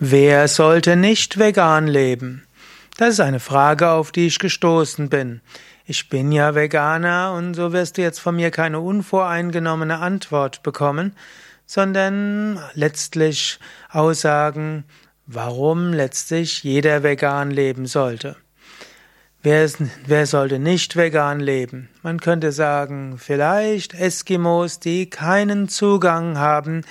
[0.00, 2.44] Wer sollte nicht vegan leben?
[2.96, 5.40] Das ist eine Frage, auf die ich gestoßen bin.
[5.86, 11.14] Ich bin ja Veganer und so wirst du jetzt von mir keine unvoreingenommene Antwort bekommen,
[11.66, 13.60] sondern letztlich
[13.90, 14.84] Aussagen,
[15.26, 18.36] warum letztlich jeder vegan leben sollte.
[19.42, 19.70] Wer,
[20.06, 21.90] wer sollte nicht vegan leben?
[22.02, 26.82] Man könnte sagen, vielleicht Eskimos, die keinen Zugang haben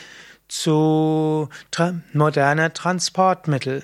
[0.54, 3.84] zu tra moderner Transportmittel.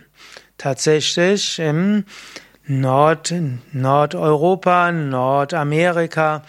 [0.58, 2.06] Tatsächlich im
[2.68, 3.34] Nord,
[3.72, 6.44] Nordeuropa, Nordamerika,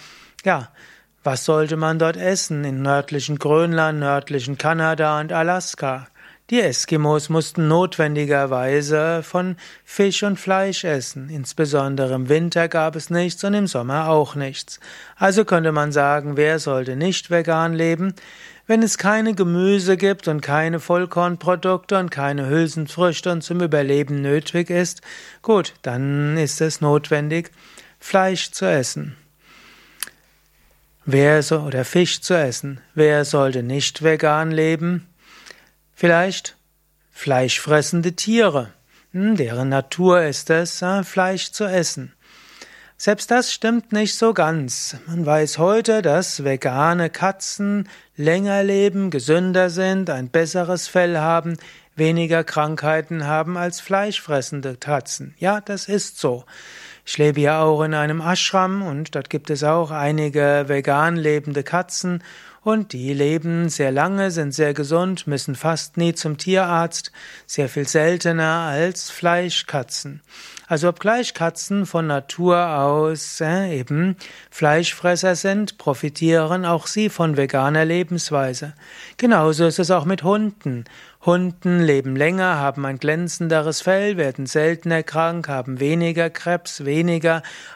[0.45, 0.69] ja,
[1.25, 2.65] was sollte man dort essen?
[2.65, 6.09] In nördlichen Grönland, nördlichen Kanada und Alaska.
[6.51, 11.31] Die Eskimos mussten notwendigerweise von Fisch und Fleisch essen.
[11.31, 14.81] Insbesondere im Winter gab es nichts und im Sommer auch nichts.
[15.15, 18.15] Also könnte man sagen, wer sollte nicht vegan leben?
[18.67, 24.71] Wenn es keine Gemüse gibt und keine Vollkornprodukte und keine Hülsenfrüchte und zum Überleben nötig
[24.71, 25.03] ist,
[25.43, 27.52] gut, dann ist es notwendig,
[28.01, 29.15] Fleisch zu essen.
[31.05, 32.80] Wer so, oder Fisch zu essen.
[32.95, 35.07] Wer sollte nicht vegan leben?
[36.01, 36.56] Vielleicht
[37.10, 38.73] fleischfressende Tiere,
[39.12, 42.15] hm, deren Natur ist es, Fleisch zu essen.
[42.96, 44.96] Selbst das stimmt nicht so ganz.
[45.06, 51.59] Man weiß heute, dass vegane Katzen länger leben, gesünder sind, ein besseres Fell haben,
[51.96, 55.34] weniger Krankheiten haben als fleischfressende Katzen.
[55.37, 56.46] Ja, das ist so.
[57.11, 61.65] Ich lebe ja auch in einem Ashram und dort gibt es auch einige vegan lebende
[61.65, 62.23] Katzen
[62.63, 67.11] und die leben sehr lange, sind sehr gesund, müssen fast nie zum Tierarzt,
[67.47, 70.21] sehr viel seltener als Fleischkatzen.
[70.69, 74.17] Also obgleich Katzen von Natur aus äh, eben
[74.50, 78.75] Fleischfresser sind, profitieren auch sie von veganer Lebensweise.
[79.17, 80.84] Genauso ist es auch mit Hunden.
[81.25, 87.00] Hunden leben länger, haben ein glänzenderes Fell, werden seltener krank, haben weniger Krebs, weniger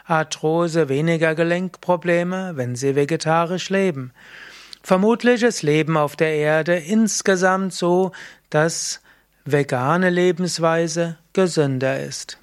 [0.05, 4.11] Arthrose, weniger Gelenkprobleme, wenn sie vegetarisch leben.
[4.83, 8.11] Vermutlich ist Leben auf der Erde insgesamt so,
[8.49, 9.01] dass
[9.45, 12.37] vegane Lebensweise gesünder ist.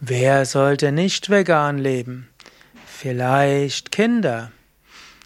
[0.00, 2.28] Wer sollte nicht vegan leben?
[2.86, 4.52] Vielleicht Kinder.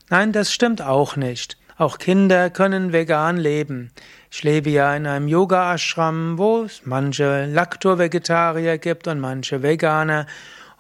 [0.09, 1.57] Nein, das stimmt auch nicht.
[1.79, 3.91] Auch Kinder können vegan leben.
[4.31, 10.27] Ich lebe ja in einem Yoga-Ashram, wo es manche Lacto-Vegetarier gibt und manche Veganer.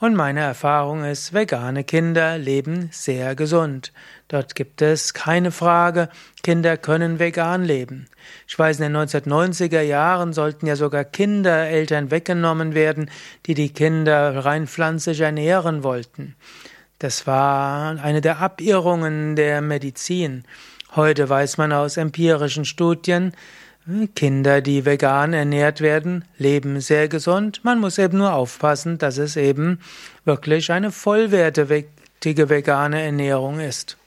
[0.00, 3.92] Und meine Erfahrung ist, vegane Kinder leben sehr gesund.
[4.28, 6.08] Dort gibt es keine Frage,
[6.42, 8.06] Kinder können vegan leben.
[8.48, 13.10] Ich weiß, in den 1990er Jahren sollten ja sogar Kindereltern weggenommen werden,
[13.44, 16.36] die die Kinder rein pflanzlich ernähren wollten.
[16.98, 20.44] Das war eine der Abirrungen der Medizin.
[20.96, 23.34] Heute weiß man aus empirischen Studien,
[24.14, 27.60] Kinder, die vegan ernährt werden, leben sehr gesund.
[27.64, 29.78] Man muss eben nur aufpassen, dass es eben
[30.24, 33.98] wirklich eine vollwertige vegane Ernährung ist.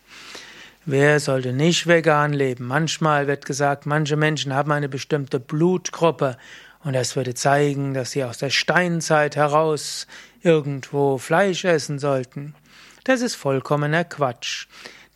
[0.84, 2.66] Wer sollte nicht vegan leben?
[2.66, 6.38] Manchmal wird gesagt, manche Menschen haben eine bestimmte Blutgruppe
[6.84, 10.08] und das würde zeigen, dass sie aus der Steinzeit heraus
[10.42, 12.56] irgendwo Fleisch essen sollten.
[13.04, 14.66] Das ist vollkommener Quatsch.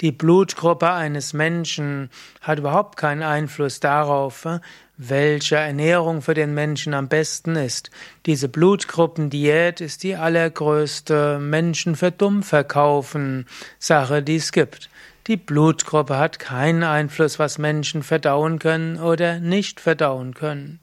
[0.03, 2.09] Die Blutgruppe eines Menschen
[2.41, 4.59] hat überhaupt keinen Einfluss darauf, äh,
[4.97, 7.89] welche Ernährung für den Menschen am besten ist.
[8.25, 13.45] Diese Blutgruppendiät ist die allergrößte Menschen für dumm verkaufen
[13.79, 14.89] Sache, die es gibt.
[15.27, 20.81] Die Blutgruppe hat keinen Einfluss, was Menschen verdauen können oder nicht verdauen können.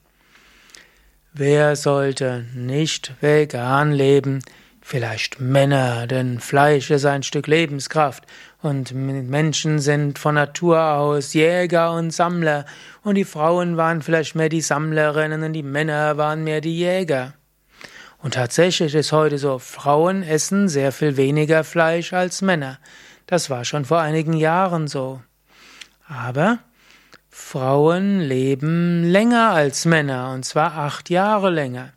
[1.35, 4.41] Wer sollte nicht vegan leben?
[4.91, 8.25] Vielleicht Männer, denn Fleisch ist ein Stück Lebenskraft
[8.61, 12.65] und Menschen sind von Natur aus Jäger und Sammler
[13.05, 17.35] und die Frauen waren vielleicht mehr die Sammlerinnen und die Männer waren mehr die Jäger.
[18.19, 22.81] Und tatsächlich ist heute so, Frauen essen sehr viel weniger Fleisch als Männer.
[23.27, 25.23] Das war schon vor einigen Jahren so.
[26.09, 26.59] Aber
[27.29, 31.93] Frauen leben länger als Männer, und zwar acht Jahre länger.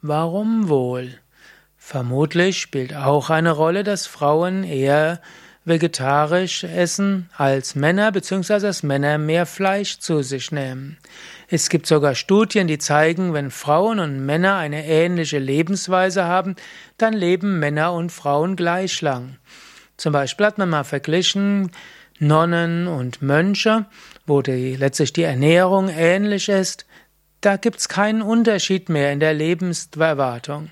[0.00, 1.18] Warum wohl?
[1.90, 5.22] Vermutlich spielt auch eine Rolle, dass Frauen eher
[5.64, 10.98] vegetarisch essen als Männer, beziehungsweise dass Männer mehr Fleisch zu sich nehmen.
[11.48, 16.56] Es gibt sogar Studien, die zeigen, wenn Frauen und Männer eine ähnliche Lebensweise haben,
[16.98, 19.38] dann leben Männer und Frauen gleich lang.
[19.96, 21.70] Zum Beispiel hat man mal verglichen
[22.18, 23.86] Nonnen und Mönche,
[24.26, 26.84] wo die, letztlich die Ernährung ähnlich ist.
[27.40, 30.70] Da gibt's keinen Unterschied mehr in der Lebenserwartung.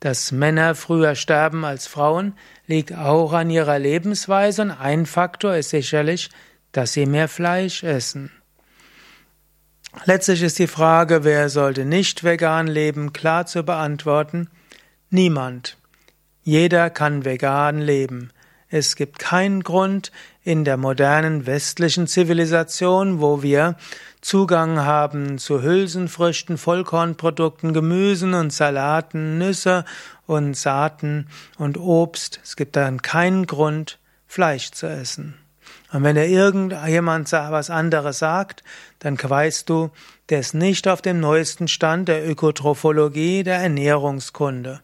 [0.00, 2.34] Dass Männer früher sterben als Frauen,
[2.66, 6.30] liegt auch an ihrer Lebensweise und ein Faktor ist sicherlich,
[6.72, 8.30] dass sie mehr Fleisch essen.
[10.04, 14.48] Letztlich ist die Frage, wer sollte nicht vegan leben, klar zu beantworten.
[15.10, 15.76] Niemand.
[16.42, 18.30] Jeder kann vegan leben.
[18.68, 20.12] Es gibt keinen Grund
[20.50, 23.76] in der modernen westlichen Zivilisation, wo wir
[24.20, 29.84] Zugang haben zu Hülsenfrüchten, Vollkornprodukten, Gemüsen und Salaten, Nüsse
[30.26, 32.40] und Saaten und Obst.
[32.42, 35.36] Es gibt dann keinen Grund, Fleisch zu essen.
[35.92, 38.64] Und wenn dir irgendjemand was anderes sagt,
[38.98, 39.90] dann weißt du,
[40.30, 44.80] der ist nicht auf dem neuesten Stand der Ökotrophologie, der Ernährungskunde.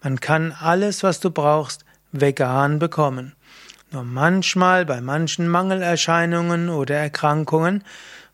[0.00, 3.34] Man kann alles, was du brauchst, vegan bekommen.
[3.90, 7.84] Nur manchmal bei manchen Mangelerscheinungen oder Erkrankungen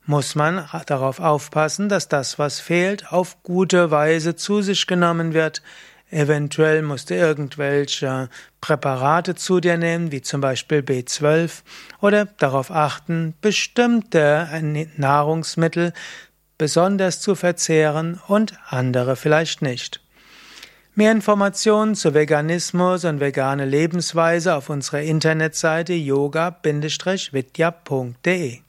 [0.05, 5.62] muss man darauf aufpassen, dass das, was fehlt, auf gute Weise zu sich genommen wird.
[6.11, 8.29] Eventuell musst du irgendwelche
[8.61, 11.62] Präparate zu dir nehmen, wie zum Beispiel B12,
[12.00, 14.49] oder darauf achten, bestimmte
[14.97, 15.93] Nahrungsmittel
[16.59, 20.04] besonders zu verzehren und andere vielleicht nicht.
[20.96, 28.63] Mehr Informationen zu Veganismus und vegane Lebensweise auf unserer Internetseite yoga-vidya.de